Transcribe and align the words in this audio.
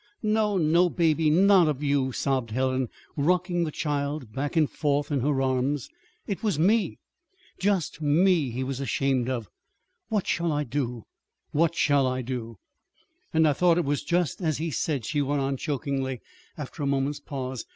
"No, 0.23 0.57
no, 0.57 0.89
Baby, 0.89 1.29
not 1.29 1.67
of 1.67 1.83
you," 1.83 2.11
sobbed 2.11 2.49
Helen, 2.49 2.89
rocking 3.15 3.65
the 3.65 3.71
child 3.71 4.33
back 4.33 4.55
and 4.55 4.67
forth 4.67 5.11
in 5.11 5.19
her 5.19 5.39
arms. 5.43 5.91
"It 6.25 6.41
was 6.41 6.57
me 6.57 6.97
just 7.59 8.01
me 8.01 8.49
he 8.49 8.63
was 8.63 8.79
ashamed 8.79 9.29
of. 9.29 9.47
What 10.09 10.25
shall 10.25 10.51
I 10.51 10.63
do, 10.63 11.03
what 11.51 11.75
shall 11.75 12.07
I 12.07 12.23
do?" 12.23 12.57
"And 13.31 13.47
I 13.47 13.53
thought 13.53 13.77
it 13.77 13.85
was 13.85 14.01
just 14.01 14.41
as 14.41 14.57
he 14.57 14.71
said," 14.71 15.05
she 15.05 15.21
went 15.21 15.41
on 15.43 15.55
chokingly, 15.55 16.21
after 16.57 16.81
a 16.81 16.87
moment's 16.87 17.19
pause. 17.19 17.67